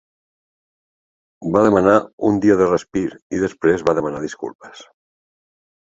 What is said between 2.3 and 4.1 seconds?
un dia de respir, i després va